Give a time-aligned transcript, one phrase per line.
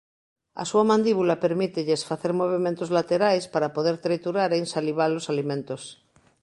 [0.61, 5.81] A súa mandíbula permítelles facer movementos laterais para poder triturar e insalivar os alimentos.